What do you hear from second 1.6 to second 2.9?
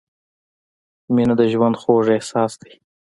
خوږ احساس دی.